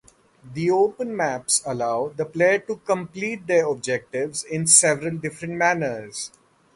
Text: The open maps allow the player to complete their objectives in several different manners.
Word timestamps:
The 0.55 0.71
open 0.71 1.15
maps 1.15 1.61
allow 1.63 2.07
the 2.07 2.25
player 2.25 2.57
to 2.57 2.77
complete 2.77 3.45
their 3.45 3.67
objectives 3.67 4.43
in 4.43 4.65
several 4.65 5.15
different 5.17 5.53
manners. 5.57 6.31